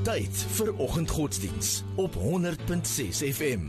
[0.08, 3.68] Tyd vir oggendgodsdiens op 100.6 FM.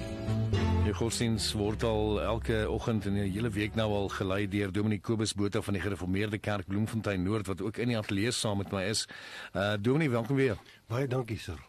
[0.90, 5.00] Die godsdiens word al elke oggend en 'n hele week nou al gelei deur Dominee
[5.00, 8.72] Kobus Botha van die Gereformeerde Kerk Bloemfontein Noord wat ook in die ateljee saam met
[8.72, 9.08] my is.
[9.54, 10.58] Uh Dominee, welkom weer.
[10.88, 11.69] Baie dankie, sir.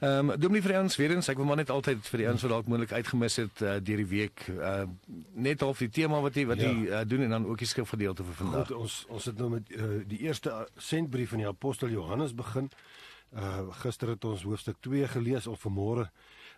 [0.00, 2.42] Ehm um, Dominee vir ons weer eens, ek wil maar net altyd vir die ouens
[2.42, 4.84] wat dalk moontlik uitgemis het uh, deur die week uh
[5.34, 7.00] net half die tema wat jy wat jy ja.
[7.00, 8.68] uh, doen en dan ook die skrifgedeelte vir vandag.
[8.68, 12.70] Goed, ons ons het nou met uh, die eerste sendbrief van die apostel Johannes begin.
[13.34, 16.08] Uh gister het ons hoofstuk 2 gelees of vanmôre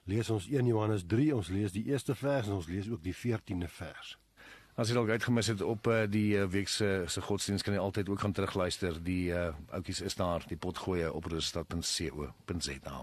[0.06, 3.14] lees ons 1 Johannes 3, ons lees die eerste vers en ons lees ook die
[3.14, 4.16] 14de vers.
[4.76, 7.80] As jy dalk uitgemis het op uh, die uh, week se se godsdienst kan jy
[7.80, 8.98] altyd ook gaan terugluister.
[9.02, 12.98] Die uh, oudjies is daar, die potgoeie op russtad.co.za.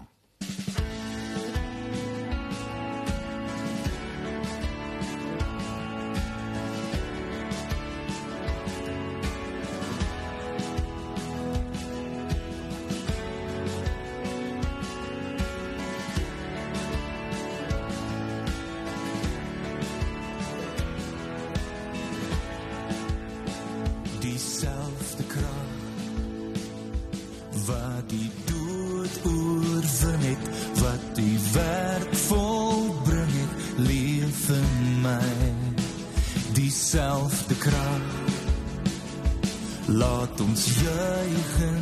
[40.54, 41.73] 样子也很。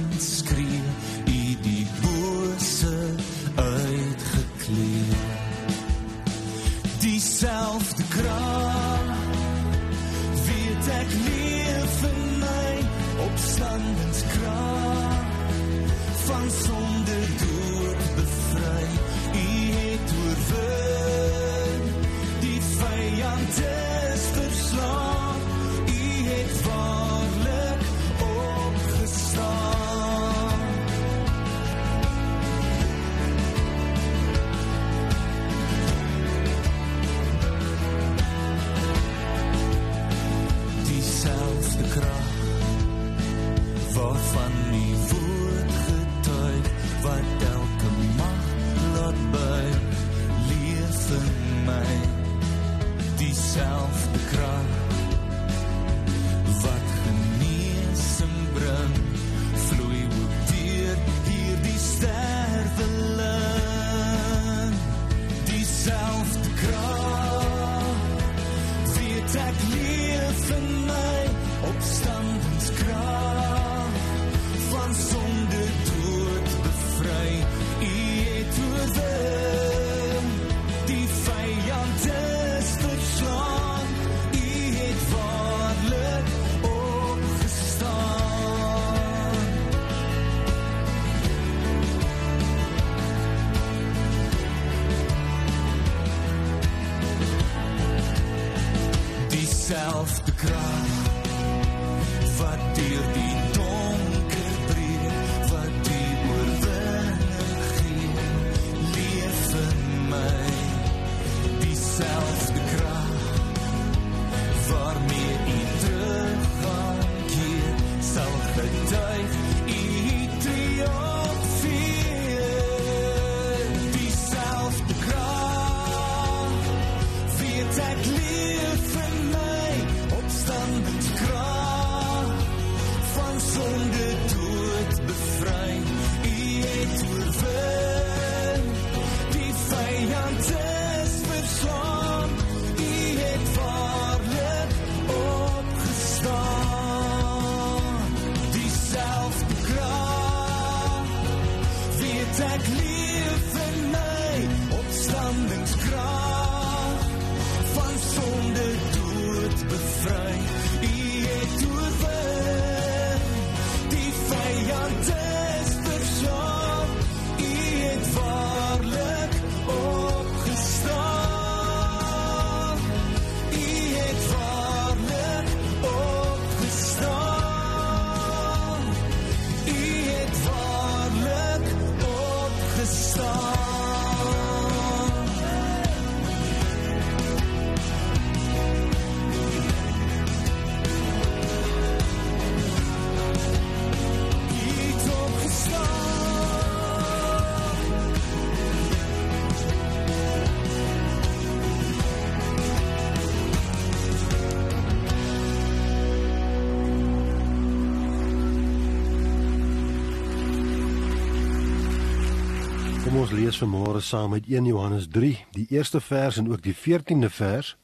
[213.62, 217.76] Vanmôre saam met 1 Johannes 3, die eerste vers en ook die 14de vers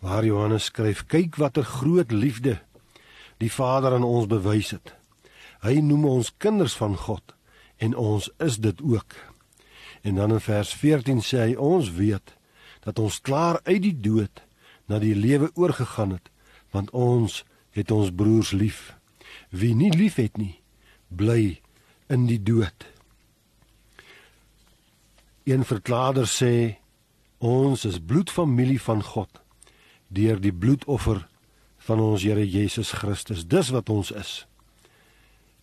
[0.00, 2.62] waar Johannes skryf: "Kyk watter groot liefde
[3.36, 4.94] die Vader aan ons bewys het.
[5.60, 7.34] Hy noem ons kinders van God
[7.76, 9.14] en ons is dit ook."
[10.02, 12.36] En dan in vers 14 sê hy: "Ons weet
[12.80, 14.42] dat ons klaar uit die dood
[14.86, 16.30] na die lewe oorgegaan het,
[16.70, 18.96] want ons het ons broers lief.
[19.50, 20.60] Wie nie liefhet nie,
[21.08, 21.60] bly
[22.08, 22.93] in die dood."
[25.44, 26.78] Een verklaarder sê
[27.38, 29.42] ons is bloedfamilie van God
[30.08, 31.18] deur die bloedoffer
[31.84, 33.42] van ons Here Jesus Christus.
[33.44, 34.46] Dis wat ons is.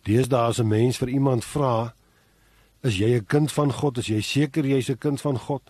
[0.06, 1.94] Deesdae as 'n mens vir iemand vra,
[2.82, 3.98] is jy 'n kind van God?
[3.98, 5.62] Is jy seker jy's 'n kind van God?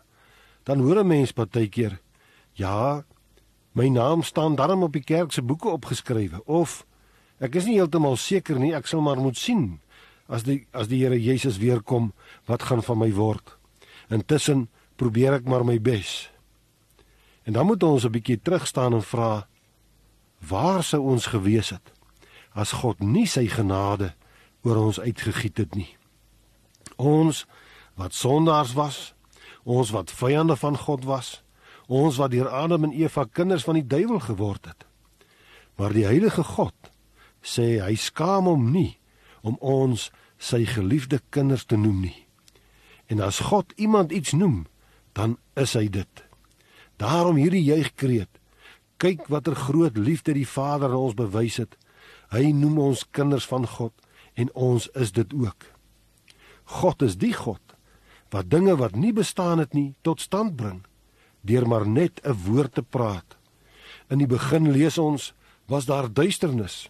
[0.65, 1.99] Dan hoor 'n mens partykeer,
[2.53, 3.05] ja,
[3.73, 6.85] my naam staan darm op die kerk se boeke opgeskrywe of
[7.41, 9.81] ek is nie heeltemal seker nie, ek sal maar moet sien
[10.29, 12.13] as die as die Here Jesus weer kom,
[12.47, 13.57] wat gaan van my word?
[14.13, 14.69] Intussen
[15.01, 16.29] probeer ek maar my bes.
[17.49, 19.47] En dan moet ons 'n bietjie terug staan en vra
[20.39, 21.93] waar sou ons gewees het
[22.53, 24.13] as God nie sy genade
[24.63, 25.97] oor ons uitgegiet het nie.
[26.97, 27.47] Ons
[27.95, 29.15] wat sondaars was,
[29.65, 31.43] ons wat vyande van God was,
[31.89, 34.87] ons wat deur Adam en Eva kinders van die duiwel geword het.
[35.77, 36.75] Maar die heilige God
[37.43, 38.99] sê hy skaam hom nie
[39.43, 42.19] om ons sy geliefde kinders te noem nie.
[43.13, 44.63] En as God iemand iets noem,
[45.13, 46.25] dan is hy dit.
[46.97, 48.41] Daarom hierdie juigkreet.
[48.97, 51.77] Kyk watter groot liefde die Vader aan ons bewys het.
[52.33, 53.93] Hy noem ons kinders van God
[54.41, 55.69] en ons is dit ook.
[56.81, 57.61] God is die God
[58.33, 60.81] wat dinge wat nie bestaan het nie tot stand bring
[61.45, 63.37] deur maar net 'n woord te praat.
[64.09, 65.35] In die begin lees ons
[65.67, 66.89] was daar duisternis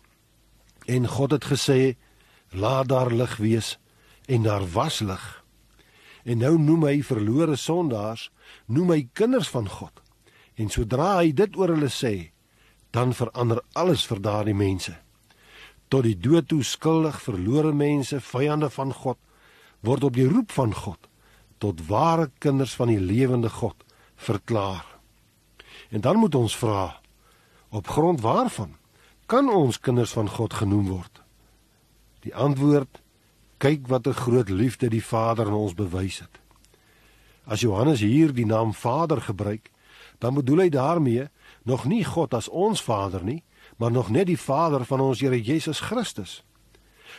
[0.86, 1.96] en God het gesê
[2.50, 3.78] laat daar lig wees
[4.26, 5.41] en daar was lig.
[6.24, 8.28] En nou noem hy verlore sondaars,
[8.66, 10.02] noem hy kinders van God.
[10.54, 12.32] En sodra hy dit oor hulle sê,
[12.92, 14.94] dan verander alles vir daardie mense.
[15.88, 19.18] Tot die dood toe skuldig verlore mense, vyande van God,
[19.82, 21.08] word op die roep van God
[21.62, 23.84] tot ware kinders van die lewende God
[24.18, 24.82] verklaar.
[25.94, 26.98] En dan moet ons vra,
[27.70, 28.74] op grond waarvan
[29.30, 31.22] kan ons kinders van God genoem word?
[32.26, 32.98] Die antwoord
[33.62, 36.40] Kyk wat 'n groot liefde die Vader aan ons bewys het.
[37.44, 39.70] As Johannes hier die naam Vader gebruik,
[40.18, 41.28] dan bedoel hy daarmee
[41.62, 43.42] nog nie God as ons Vader nie,
[43.76, 46.44] maar nog net die Vader van ons Here Jesus Christus.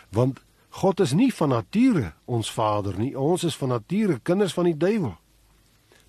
[0.10, 4.64] Want God is nie van nature ons Vader nie, ons is van nature kinders van
[4.64, 5.18] die duiwel.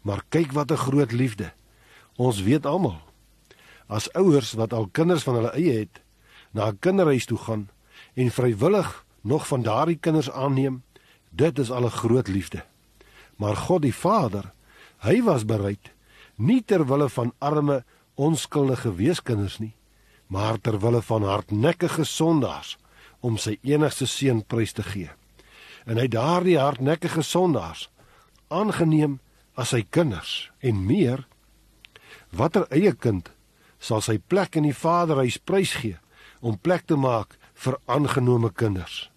[0.00, 1.52] Maar kyk wat 'n groot liefde.
[2.16, 3.00] Ons weet almal
[3.86, 6.00] as ouers wat al kinders van hulle eie het,
[6.50, 7.68] na 'n kinderhuis toe gaan
[8.14, 10.82] en vrywillig nog van daardie kinders aanneem,
[11.30, 12.64] dit is al 'n groot liefde.
[13.36, 14.52] Maar God die Vader,
[14.98, 15.92] hy was bereid
[16.36, 19.74] nie ter wille van arme onskuldige weeskinders nie,
[20.26, 22.76] maar ter wille van hardnekkige sondaars
[23.20, 25.10] om sy enigste seun prys te gee.
[25.86, 27.88] En hy daardie hardnekkige sondaars
[28.48, 29.20] aangeneem
[29.54, 31.26] as sy kinders en meer
[32.30, 33.30] watter eie kind
[33.78, 35.98] sal sy plek in die Vaderhuis prysgee
[36.40, 39.13] om plek te maak vir aangenome kinders.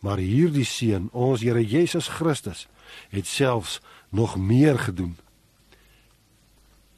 [0.00, 2.66] Maar hierdie seun, ons Here Jesus Christus,
[3.12, 5.16] het selfs nog meer gedoen.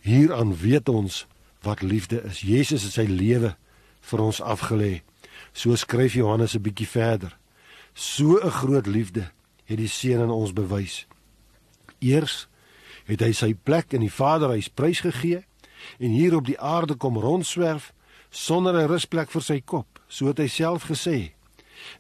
[0.01, 1.27] Hieraan weet ons
[1.63, 2.41] wat liefde is.
[2.41, 3.55] Jesus het sy lewe
[4.01, 5.03] vir ons afgelê.
[5.53, 7.39] So skryf Johannes 'n bietjie verder.
[7.95, 9.31] So 'n groot liefde
[9.65, 11.07] het die seun aan ons bewys.
[11.99, 12.49] Eers
[13.05, 15.45] het hy sy plek in die Vaderhuis prysgegee
[15.99, 17.93] en hier op die aarde kom rondswerf
[18.31, 21.33] sonder 'n rusplek vir sy kop, so het hy self gesê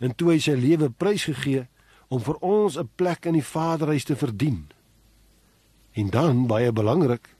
[0.01, 1.67] en toe hy sy lewe prysgegee
[2.09, 4.69] om vir ons 'n plek in die Vaderhuis te verdien.
[5.93, 7.35] En dan baie belangrik,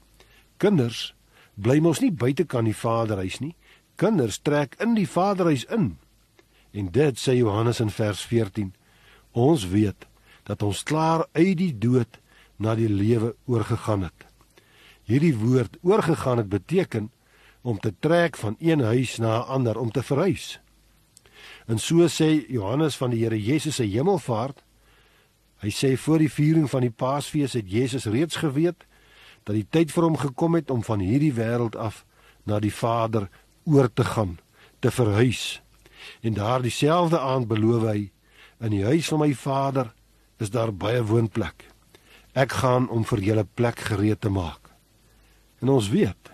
[0.57, 1.15] kinders
[1.55, 3.55] bly mos nie buitekant die Vaderhuis nie.
[3.97, 5.99] Kinders trek in die Vaderhuis in.
[6.73, 8.75] En dit sê Johannes in vers 14.
[9.33, 10.07] Ons weet
[10.49, 12.21] dat ons klaar uit die dood
[12.57, 14.27] na die lewe oorgegaan het.
[15.05, 17.11] Hierdie woord oorgegaan het beteken
[17.63, 20.61] om te trek van een huis na 'n ander om te verhuis.
[21.67, 24.63] En so sê Johannes van die Here Jesus se hemelvaart.
[25.63, 28.87] Hy sê voor die viering van die Paasfees het Jesus reeds geweet
[29.47, 32.05] dat die tyd vir hom gekom het om van hierdie wêreld af
[32.47, 33.29] na die Vader
[33.65, 34.39] oor te gaan,
[34.81, 35.63] te verhuis.
[36.23, 38.01] En daardie selfde aand beloof hy
[38.63, 39.93] in die huis van my Vader
[40.43, 41.67] is daar baie woonplek.
[42.35, 44.73] Ek gaan om vir julle plek gereed te maak.
[45.63, 46.31] En ons weet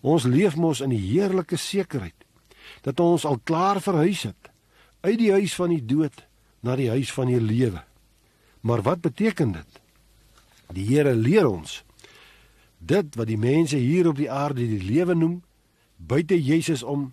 [0.00, 2.19] ons leef mos in die heerlike sekerheid
[2.82, 4.50] dat ons al klaar verhuis het
[5.00, 6.26] uit die huis van die dood
[6.60, 7.82] na die huis van die lewe.
[8.60, 9.80] Maar wat beteken dit?
[10.72, 11.82] Die Here leer ons
[12.80, 15.40] dit wat die mense hier op die aarde die lewe noem,
[15.96, 17.10] buite Jesus om,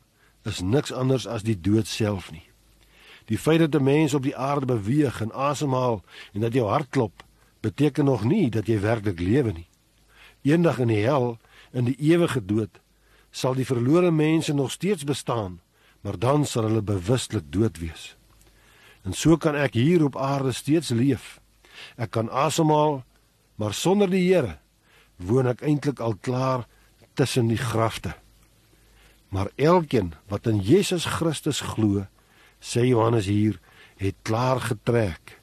[0.48, 2.46] is niks anders as die dood self nie.
[3.28, 6.90] Die feit dat 'n mens op die aarde beweeg en asemhaal en dat jou hart
[6.90, 7.24] klop,
[7.62, 9.68] beteken nog nie dat jy werklik lewe nie.
[10.42, 11.38] Eendag in die hel,
[11.72, 12.80] in die ewige dood,
[13.38, 15.60] sal die verlore mense nog steeds bestaan,
[16.02, 18.16] maar dan sal hulle bewustelik dood wees.
[19.06, 21.38] En so kan ek hier op aarde steeds leef.
[22.02, 23.04] Ek kan asemhaal,
[23.56, 24.58] maar sonder die Here
[25.22, 26.66] woon ek eintlik al klaar
[27.18, 28.16] tussen die grafte.
[29.34, 32.06] Maar elkeen wat in Jesus Christus glo,
[32.60, 33.60] sê Johannes hier,
[33.98, 35.38] het klaar getrek.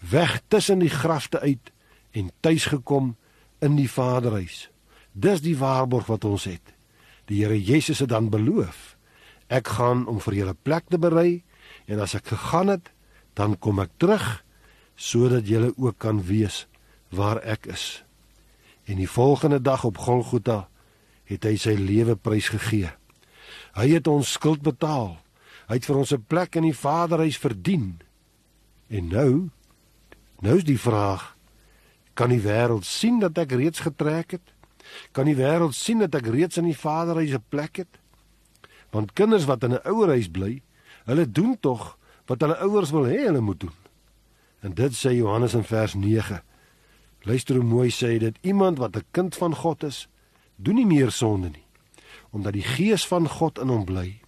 [0.00, 1.72] Weg tussen die grafte uit
[2.16, 3.14] en tuis gekom
[3.60, 4.68] in die Vaderhuis.
[5.16, 6.74] Dis die waarborg wat ons het.
[7.26, 8.96] Die Here Jesus het dan beloof:
[9.48, 11.42] Ek gaan om vir julle plek te berei
[11.88, 12.90] en as ek gegaan het,
[13.34, 14.44] dan kom ek terug
[14.96, 16.66] sodat julle ook kan weet
[17.12, 18.04] waar ek is.
[18.86, 20.68] En die volgende dag op Golgotha
[21.26, 22.92] het hy sy lewe prysgegee.
[23.76, 25.16] Hy het ons skuld betaal.
[25.66, 28.00] Hy het vir ons 'n plek in die Vaderhuis verdien.
[28.88, 29.50] En nou,
[30.40, 31.36] nou is die vraag:
[32.14, 34.55] kan die wêreld sien dat ek reeds getrek het?
[35.12, 37.98] Kan die wêreld sien dat ek reeds in die Vaderhuis 'n plek het?
[38.90, 40.62] Want kinders wat in 'n ouerhuis bly,
[41.04, 43.76] hulle doen tog wat hulle ouers wil hê hulle moet doen.
[44.60, 46.42] En dit sê Johannes in vers 9.
[47.22, 50.08] Luister hoe mooi sê dit: Iemand wat 'n kind van God is,
[50.56, 51.66] doen nie meer sonde nie,
[52.30, 54.20] omdat die Gees van God in hom bly.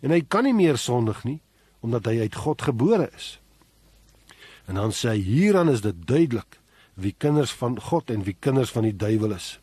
[0.00, 1.40] En hy kan nie meer sondig nie,
[1.80, 3.40] omdat hy uit God gebore is.
[4.66, 6.60] En dan sê hy: Hieraan is dit duidelik
[6.94, 9.60] wie kinders van God en wie kinders van die duiwel is.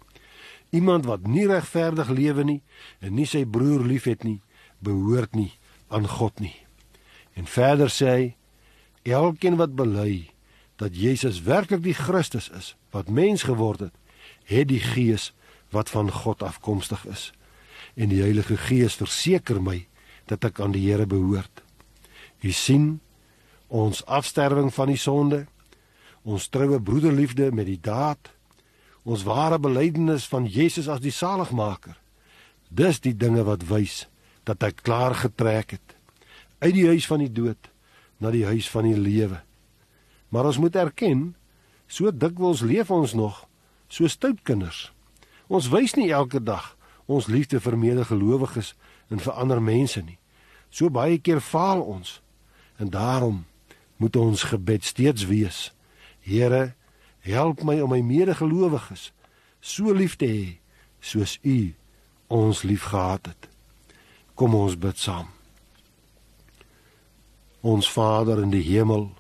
[0.74, 2.62] Iemand wat nie regverdig lewe nie
[3.00, 4.40] en nie sy broer liefhet nie,
[4.82, 5.52] behoort nie
[5.94, 6.56] aan God nie.
[7.38, 8.26] En verder sê hy:
[9.06, 10.34] Elkeen wat bely
[10.82, 13.96] dat Jesus werklik die Christus is wat mens geword het,
[14.50, 15.32] het die Gees
[15.74, 17.32] wat van God afkomstig is.
[17.96, 19.86] En die Heilige Gees verseker my
[20.30, 21.64] dat ek aan die Here behoort.
[22.42, 23.00] U sien
[23.68, 25.46] ons afsterwing van die sonde,
[26.24, 28.32] ons troue broederliefde met die daad,
[29.04, 31.98] ons ware belydenis van Jesus as die saligmaker.
[32.70, 34.06] Dis die dinge wat wys
[34.48, 35.96] dat ek klaar getrek het
[36.64, 37.70] uit die huis van die dood
[38.24, 39.42] na die huis van die lewe.
[40.32, 41.34] Maar ons moet erken,
[41.88, 43.44] so dikwels leef ons nog
[43.92, 44.90] so stout kinders.
[45.52, 46.74] Ons wys nie elke dag
[47.06, 48.74] ons liefde vir medegelowiges
[49.12, 50.18] en vir ander mense nie.
[50.72, 52.22] So baie keer faal ons.
[52.80, 53.44] En daarom
[54.02, 55.72] moet ons gebed steeds wees:
[56.24, 56.74] Here,
[57.24, 59.12] help my om my medegelowiges
[59.64, 60.46] so lief te hê
[61.04, 61.74] soos U
[62.34, 63.50] ons liefgehad het.
[64.34, 65.28] Kom ons bid saam.
[67.62, 69.12] Ons Vader in die hemel,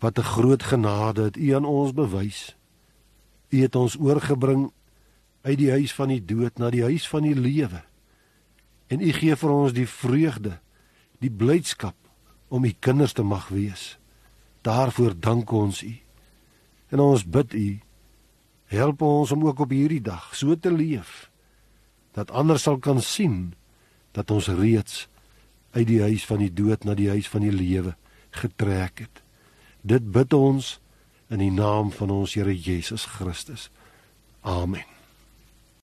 [0.00, 2.56] wat 'n groot genade het U aan ons bewys.
[3.50, 4.72] U het ons oorgebring
[5.42, 7.82] uit die huis van die dood na die huis van die lewe.
[8.86, 10.58] En U gee vir ons die vreugde,
[11.18, 11.96] die blydskap
[12.48, 13.98] om U kinders te mag wees.
[14.62, 16.07] Daarvoor dank ons U.
[16.88, 17.68] En ons bid U
[18.68, 21.30] help ons om ook op hierdie dag so te leef
[22.16, 23.54] dat ander sal kan sien
[24.16, 25.06] dat ons reeds
[25.70, 27.94] uit die huis van die dood na die huis van die lewe
[28.34, 29.22] getrek het.
[29.80, 30.78] Dit bid ons
[31.28, 33.68] in die naam van ons Here Jesus Christus.
[34.40, 34.97] Amen.